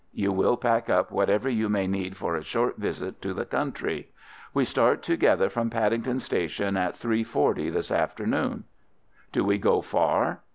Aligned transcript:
You 0.13 0.31
will 0.31 0.57
pack 0.57 0.89
up 0.89 1.11
whatever 1.11 1.47
you 1.47 1.69
may 1.69 1.85
need 1.85 2.17
for 2.17 2.35
a 2.35 2.43
short 2.43 2.77
visit 2.77 3.21
to 3.21 3.35
the 3.35 3.45
country. 3.45 4.09
We 4.51 4.65
start 4.65 5.03
together 5.03 5.47
from 5.47 5.69
Paddington 5.69 6.21
Station 6.21 6.75
at 6.75 6.95
3.40 6.95 7.71
this 7.71 7.91
afternoon." 7.91 8.63
"Do 9.31 9.43
we 9.45 9.59
go 9.59 9.81
far?" 9.83 10.39